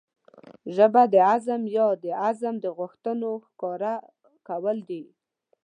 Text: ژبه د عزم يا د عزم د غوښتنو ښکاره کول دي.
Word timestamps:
ژبه 0.75 1.01
د 1.13 1.15
عزم 1.31 1.61
يا 1.75 1.87
د 2.03 2.05
عزم 2.23 2.55
د 2.61 2.65
غوښتنو 2.77 3.29
ښکاره 3.47 3.93
کول 4.47 4.77
دي. 4.89 5.03